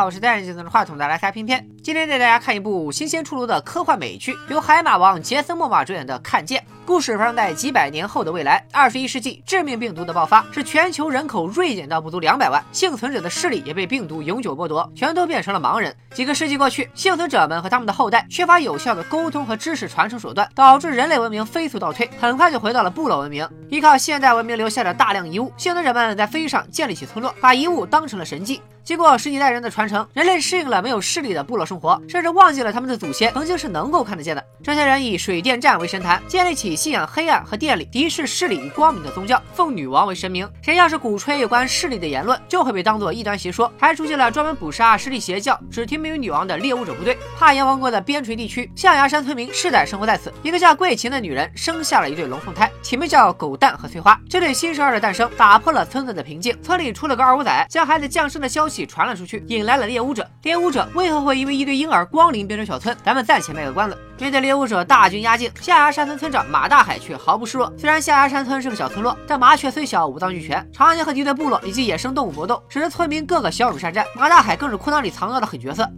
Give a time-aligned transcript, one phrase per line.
[0.00, 1.68] 好，我是戴眼镜拿着话筒的来开片片。
[1.82, 6.58] 今天带大家看一部新鲜出炉的科幻美剧，由海马王杰森·莫玛主演的《看见》。
[6.86, 15.94] 故事发生在几百年后的未来，二十一世纪致命病毒的爆发，使全球人口锐减到不足两百万，幸存者的视力也被病毒永久剥夺，全都变成了盲人。
[16.14, 23.46] 几个世纪过去，幸存者们和他们的后代缺乏有效的沟通和知识传承手段，导致人类文明飞速倒退，很快就回到了部落文明。
[23.68, 28.62] 依靠现代文明留下的大量遗物，幸存者们在飞机上建立起村落，把遗物当成了神迹。
[28.90, 34.44] 经过十几代人的传承，人类适应了没有视力的部落生活，甚至忘记了他们的祖先曾经是能够看得见的。
[34.64, 40.50] 这些人以水电站为神坛，建立起信仰黑暗和电力、敌视视力与光明的宗教，奉女王为神明。
[40.60, 43.72] 谁要是鼓吹有关视力的言论，就会被当作异端邪说。
[43.78, 47.16] 还出现了专门捕杀视力邪教、只听命于女王的猎巫者部队。
[47.38, 50.34] 帕岩王国的边陲地区，象牙山村民世代生活在此。
[50.42, 54.20] 一个叫桂琴的女人生下了一对龙凤胎，起名叫狗蛋和翠花。
[54.28, 59.44] 这对新生儿的诞生打破了村子的平静，村里出了个二五仔，将孩子降生的消息传了出去。
[59.48, 62.96] 引来了猎巫者，猎巫者为何会因为一对婴儿光临变成小村？
[63.04, 63.98] 咱们暂且卖个关子。
[64.18, 67.72] 面对猎巫者大军压境，象牙山村村长马大海却毫不示弱。
[67.78, 74.04] 虽然象牙山村是个小村落，但麻雀虽小，五脏俱全，常年和敌对部落以及野生动物搏斗，使得村民个个骁勇善战。
[74.14, 75.88] 马大海更是裤裆里藏刀的狠角色。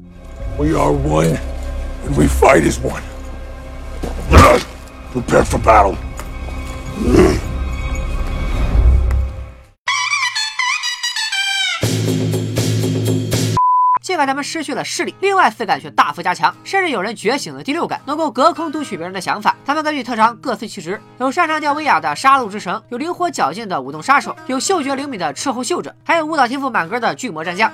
[0.59, 1.37] We are one,
[2.07, 3.03] and we fight as one.
[5.13, 5.97] Prepare for battle.
[14.23, 19.57] 但他们失去了视力，另外四感却大幅加强，甚至有人觉醒了第六感，能够隔空读取别人的想法。
[19.67, 27.69] 他们根据特长各司其职，有擅长吊威亚的杀戮之神，有灵活矫健的舞动杀手，有嗅觉灵敏的斥候嗅者，还有舞蹈天赋满格的巨魔战将。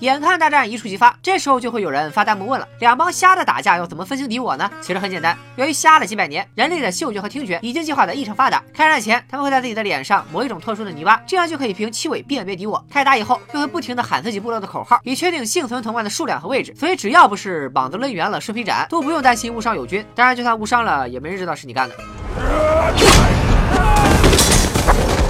[0.00, 4.70] 眼看大战一触即发，这时候就会有人发弹幕问了：两帮瞎的打架要怎么分清敌我呢？
[4.82, 8.62] 其实很简单，由于瞎了几百年，人类的嗅觉和听觉已经进化的异常发达。
[8.74, 12.84] 开战前，他们会在自己的脸上抹一种特殊的泥巴，这样就可以凭气味辨别敌我。
[12.90, 16.74] 开打以后，又会不停的喊自己部落的口号，以确定幸存同伴的数量和位置。
[16.76, 20.04] 所以只要不是膀子抡圆了、顺皮斩，都不用担心误伤友军。
[20.14, 21.94] 当然，就算误伤了，也没人知道是你干的。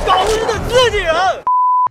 [0.06, 1.14] 搞日的自己人。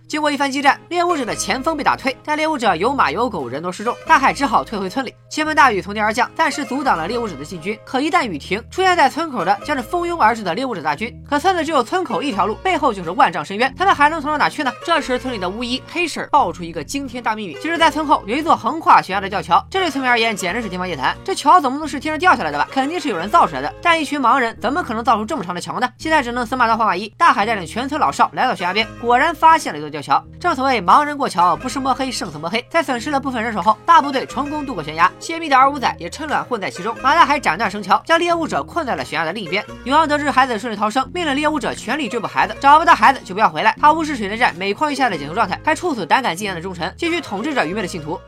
[0.06, 5.14] 经过一番激战，猎物者的前锋被打退，但猎物者有马有狗，人多势众，大海只好退回村里。
[5.30, 7.76] 倾盆大雨从天而降，暂时阻挡了猎物者的进军。
[7.84, 11.12] 可一旦雨停，出现在村口的将是蜂拥而至的猎物者大军。
[11.28, 14.70] 可村子只有村口一条路，背后就是万丈深渊，他们还能从哪去呢？
[14.84, 19.66] 这时，村里的巫医黑婶爆出一个惊天大秘密：其实，在村后有一座横跨悬崖的吊桥。
[19.70, 21.16] 这对村民而言，简直是天方夜谭。
[21.24, 22.68] 这桥怎么能是天上掉下来的吧？
[22.70, 23.74] 肯定是有人造出来的。
[23.82, 25.88] 但一群盲人怎么可能造出这么长的桥呢？
[25.98, 27.12] 现在只能死马当活马医。
[27.16, 30.22] 大海带领全村老少来到悬崖边，果然发现了一座吊桥。
[30.38, 30.74] 正所谓。
[30.84, 32.62] 盲人过桥，不是摸黑胜似摸黑。
[32.68, 36.94] 在损失了部分人手后，大部队成功渡过悬崖，泄密的二五仔也趁乱混在其中。
[37.00, 39.64] 马大海斩断绳桥，将猎物者困在了悬崖的另一边。
[39.84, 43.74] 女王得知孩子顺利逃生，命令猎物者全力追捕孩子，找不到孩子就不要回来。
[43.80, 48.20] 他无视水电站每况愈下的紧急状态，还处死胆敢进言的忠臣，继续统治着愚昧的信徒。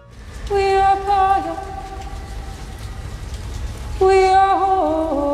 [0.49, 0.57] We
[3.99, 5.26] We are are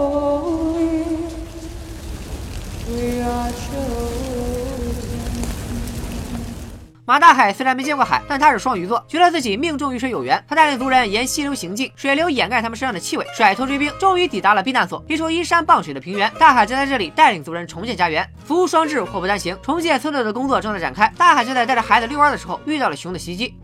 [7.12, 10.42] 马大海虽然没见过海，但他是双鱼座，觉得自己命中与水有缘。
[10.48, 16.32] 他带领族人沿溪流行进，水流掩盖他们身上的气味，甩头追兵，终于抵达了避难所，一处依山傍水的平原。
[16.38, 18.26] 大海就在这里带领族人重建家园。
[18.46, 21.12] 福无双至，祸不单行，重建村落的工作正在展开。
[21.18, 23.54] 大海就在带着孩子遛弯的时候，遇到了熊的袭击。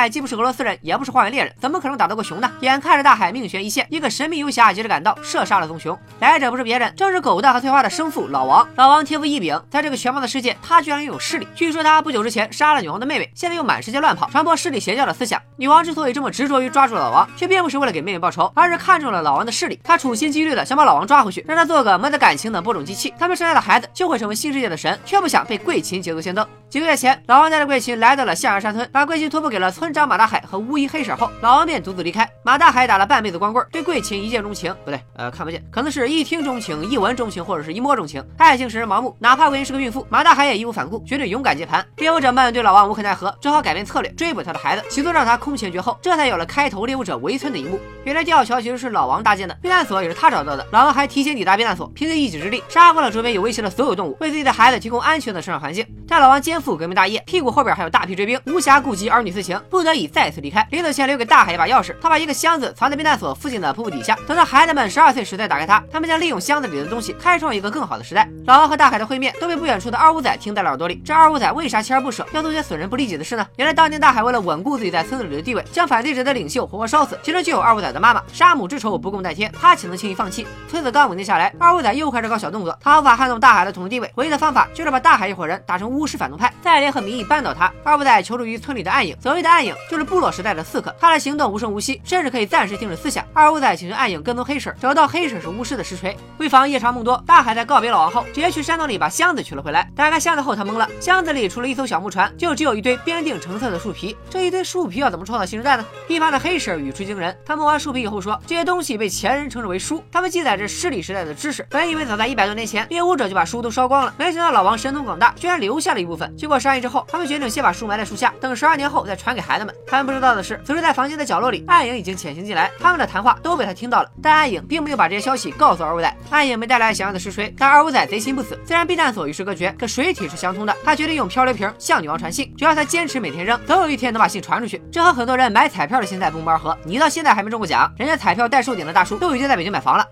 [0.00, 2.50] 海既不是俄罗斯人，也不是荒原猎人，怎么可能打得过熊呢？
[2.60, 5.96] 眼看着大海命悬一线，一个神秘游侠接着赶到，射杀了棕熊。
[6.20, 8.66] 来者不是别人，正是狗蛋和翠花的生父老王。
[8.76, 11.46] 老王天赋异禀，在这个全盲的世界，他居然拥有视力。
[11.54, 15.40] 据说他不久之前杀了女王的妹妹，现在又满世界乱跑，传播势力邪教的思想。
[15.56, 19.78] 女王之所以这么执着于抓住老王，却并不是为了给妹妹报仇，而是看中了老王的势力。
[19.84, 26.46] 她处心积虑的想把老王抓回去，让他做个没得感情的播种机器，他们生下的孩子就会成为新世界的神，却不想被贵琴捷足先登。
[26.70, 32.28] 几个月前，老王带着贵琴来到了象牙山村，把贵琴托付给了村张马大海和巫医黑婶后，老王便独自离开。
[32.42, 38.24] 马大海打了半辈子光棍，对贵琴一见钟情，不对，呃，看不见，可能是一听钟情，一闻钟情，或者是一摸钟情。
[38.38, 41.84] 爱情使人盲目，哪怕贵秦是个孕妇，马大海也义无反顾，绝对勇敢接盘。
[41.96, 47.78] 猎物者们对老王无可奈何，只好改变策略，追捕他的孩子，企图让他空前绝后，这才有了开头猎物者围村的一幕。
[48.04, 50.66] 原来吊桥其实是老王搭建的，避难所也是他找到的。
[50.72, 55.86] 老王还提前抵达避难所，凭借一己之力杀光了周边有威胁的所有动物，为自己的孩子提供安全的生长环境。
[56.08, 60.66] 但老王肩负革命大业，屁股后边还有大批追兵，无暇顾及儿女私情，不不得已再次离开。
[60.70, 68.28] 临走前留给大海一把钥匙，他把一个箱子藏在避难所附近的瀑布底下，等到孩子们十二岁时再打开它，他们将利用箱子里的东西开创一个更好的时代。
[68.44, 71.00] 老王和大海的会面都被不远处的二五仔听在了耳朵里。
[71.02, 73.46] 这二五仔为啥锲而不舍，要做些损人不利己的事呢？
[73.56, 78.22] 原来当年大海为了稳固自己在村子里的地位，将反对者的领袖活活烧死，其中就有二五仔的妈妈。
[78.34, 80.46] 杀母之仇不共戴天，他岂能轻易放弃？
[80.68, 87.72] 村子刚稳定下来，二五仔又开始搞小动作，他无法撼动大海的统治地位，唯一的方法就是把大海一伙人打成巫师反动派，再联合民意扳倒他。
[87.82, 93.24] 二五仔求助于村里的暗影，所谓的暗影就是部落时代的刺客，他的行动无声无息，甚至可以暂时停止思想。
[93.32, 96.16] 二五仔请求暗影跟踪黑婶，找到黑婶是巫师的实锤。
[96.38, 99.90] 为防夜长梦多，大海在告别老王后，直接去山洞里把箱子取了回来。
[99.94, 104.16] 打开箱子后，他懵了，箱子里除了一艘小木船，就只有一堆编定成册的树皮。
[104.28, 105.84] 这一堆树皮要怎么创造新时代呢？
[106.08, 111.66] 一旁的黑婶语出惊人，他摸完树皮以后说，这些东西被前人称之为书，他们记载着尸里时代的知识。
[111.70, 116.36] 本以为早在一百多年前，猎巫者就把书都烧光了，没想到老王神通广大，居然留下了一部分。
[116.36, 119.74] 经过商议之后，他们决定先把书埋在树下，等十二年后再传给孩子们。
[119.86, 124.10] 他们不知道的是，此时在房间的角落里，暗影已经潜行进来，他们的谈话都被他听到了。
[124.22, 126.16] 但暗影并没有把这些消息告诉二五仔。
[126.30, 128.58] 暗影没带来想要的实锤，但二五仔贼心不死。
[128.66, 130.76] 虽然避难所与世隔绝，可水体是相通的。
[130.84, 134.82] 他决定用漂流瓶向女王传信，只要他坚持每天扔，总有一天能把信传出去。
[134.92, 136.76] 这和很多人买彩票的心态不谋而合。
[136.84, 140.04] 你到现在还没中过奖，人家彩票代售顶的大叔都已经在北京买房了。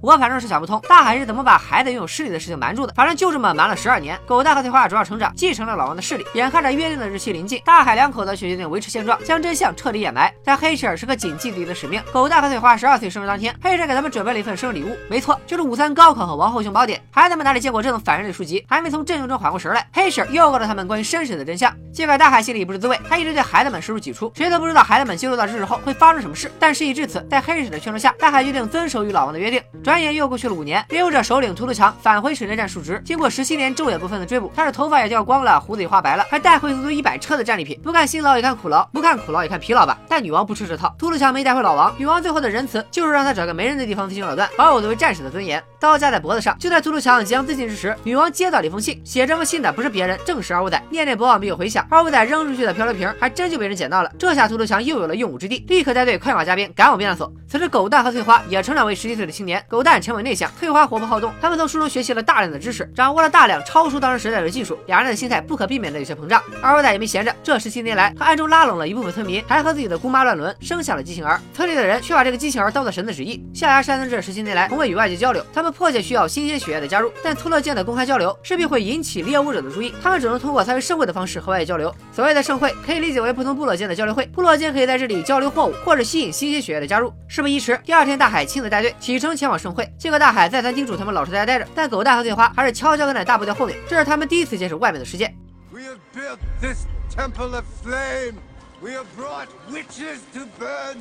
[0.00, 2.92] 我反正是想不通，大海是怎么把孩子拥有势力的事情瞒住的。
[2.94, 4.16] 反正就这么瞒了十二年。
[4.26, 6.24] 狗蛋和翠花主要成长，继承了老王的势力。
[6.34, 10.32] 眼看着约定的日期临近，大海两口子却决定维持现状，将真相彻底掩埋。
[10.44, 12.00] 但黑婶是个谨记自己的使命。
[12.12, 17.02] 狗蛋和翠花十二岁生日当天，黑婶给他们准备了一份生日礼物，没错，就是五三高考和王后雄宝典。
[17.10, 21.74] 孩子们哪里见过这种反人类书籍，还没从震惊中缓过神来，黑婶又告诉他们关于身世的真相。
[21.92, 26.48] 尽管大海心里不是滋味，他一直对孩子们视如己出，谁都不知道孩子们接触到知识后会发生什么事。
[26.60, 29.60] 但事已至此，在黑婶的劝说下，大海决定遵守与老王的约定。
[29.88, 30.84] 转眼又过去了五年。
[30.90, 37.80] 猎物者首领秃头强返回水雷站述职，经过十七年昼夜不分的追捕，他的头发也掉光了，胡子也花白了，还带回足足一百车的战利品。
[37.82, 39.98] 不看辛劳也看苦劳，不看苦劳也看疲劳吧。
[40.06, 45.64] 但女王不吃这套，秃头强没带回老王，女王最后的仁慈就是让他找个没人的地方自行了断，保我作为战士的尊严。
[45.80, 50.82] 刀架在脖子上，就在秃头强即将自尽之时，女王接到了一封信，写这封信的不是别人，正是二五仔。
[50.90, 54.10] 念念不忘必有回响，二五仔扔出去的漂流瓶还真就被人捡到了。
[54.18, 57.32] 这下秃头强又有了用武之地，立刻带队快马加鞭赶往避难所。
[57.48, 61.32] 此时狗蛋和翠花也成长为十七岁的青年，狗蛋沉稳内向，翠花活泼好动。
[61.40, 66.42] 他们从书中学习了大量的知识，掌握了大量超出当时时代的技术，两人的心态不可避免的有些膨胀。
[66.60, 71.40] 二五仔也没闲着，这十七年来，他暗中拉拢了一部分村民，还和自己的姑妈乱伦，生下了畸形儿。
[71.54, 73.42] 村里的人却把这个畸形儿当做神的旨意。
[73.54, 81.94] 象牙山村这十七年来从未与外界交流，他们迫切需要新鲜血液的加入，但村落间的公开交流势必会引起猎物者的注意，他们只能通过参与盛会的方式和外界交流。
[82.12, 87.12] 所谓的盛会可以理解为不同部落间的交流会，部落间可以在这里交流货物，或者吸引新鲜血液的加入。
[87.28, 89.88] 事不宜迟，第二天大海亲自带队启程前往盛会。
[89.98, 93.76] 尽管大海再三叮嘱他们老实在家待着，但狗蛋和翠花还是悄悄跟在大部队后面。
[93.88, 95.32] 这是他们第一次见识外面的世界。
[95.72, 98.34] We have built this temple of flame.
[98.80, 100.98] We have brought witches to burn.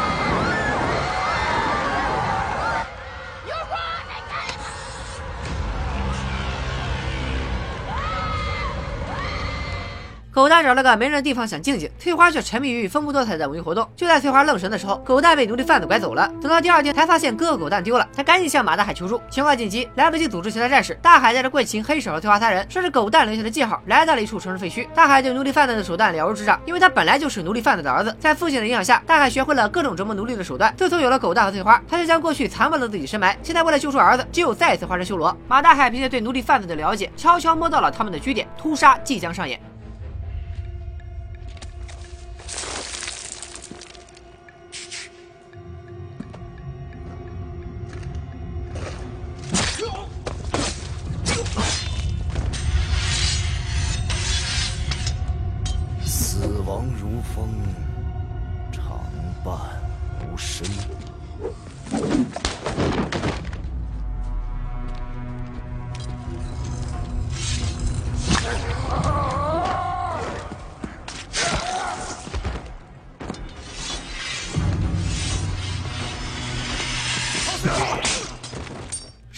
[10.37, 13.89] 狗蛋找了个没人的地方想静静，翠花却沉迷于丰富多彩的文艺活动。
[13.95, 16.31] 就在翠花愣神的时候，狗蛋被奴隶贩子拐走了。
[16.39, 19.19] 等到第二天才发现哥哥狗蛋丢了，他赶紧向马大海求助。
[19.31, 24.87] 情况紧急，来不及组织其他战士，大海带着桂琴、黑手和翠花三人，顺着狗蛋留下的记号，来到了一处城市废墟。
[24.93, 28.15] 大海对奴隶贩子的手段了如指掌，因为他本来就是奴隶贩子的儿子。
[28.19, 30.71] 在父亲的影响下，大海学会了各种折磨奴隶的手段。
[30.77, 33.35] 自从有了狗蛋和翠花，他就将过去残暴的自己深埋。
[33.41, 35.35] 现在为了救出儿子，只有再次化身修罗。
[35.47, 39.59] 马大海凭借对奴隶贩子的了解，悄悄摸到了他们的据点，屠杀即将上演。
[56.93, 57.47] 如风，
[58.71, 59.01] 常
[59.43, 59.55] 伴
[60.21, 60.65] 吾身。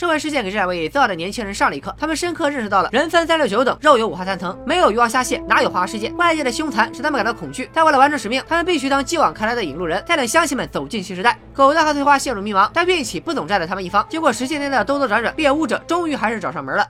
[0.09, 6.09] 会事件给这两位自傲的年轻人上了一课，他们深刻认识到了人分三六九等，肉有五花三层，没有鱼王虾蟹，哪有花花世界？
[6.17, 11.37] 外界的凶残使他们感到恐惧，但为了完成使命，他们必须当继往开来的引路人，带领乡亲们走进新时代。
[11.53, 14.05] 狗蛋和翠花陷入迷茫，但运气不总站在他们一方。
[14.09, 16.85] 经过十几年的兜兜转转，猎物者终于还是找上门了。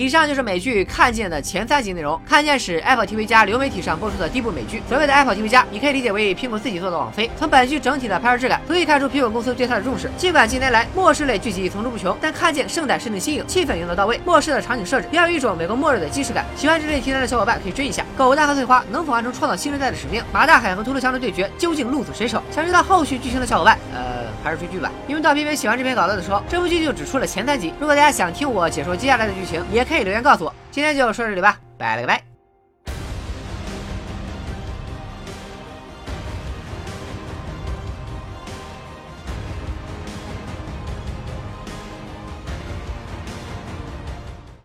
[0.00, 2.14] 以上就是美剧《看见》的前三集内容。
[2.26, 4.82] 《看见》是 Apple TV 加流媒体上播出的第一部美剧。
[4.88, 7.30] 所谓的 Apple TV 加，你可以理解为苹果自己做的网飞。
[7.36, 10.10] 从本剧整体的拍摄质感，足以看出苹果公司对它的重视。
[10.16, 16.46] 尽管近年来末世类剧集层出不穷，但《看见》圣诞设定新颖，气氛营造到位，末世的场景设置也有一种美国末日的既视感。
[16.56, 18.02] 喜欢这类题材的小伙伴可以追一下。
[18.16, 20.22] 狗蛋和翠花能否完成创造新时代的使命？
[20.32, 22.42] 马大海和秃头强的对决究竟鹿死谁手？
[22.50, 24.90] 想知道后续剧情的小伙伴，呃，还是追剧吧。
[25.06, 27.74] 因为到片尾喜欢这篇稿子的时候，这部剧就只出了前三集。
[27.78, 30.54] 如果大家想听我解说接下来的剧情，也可以留言告诉我。
[30.70, 32.29] 今天就说到这里吧，拜了个拜。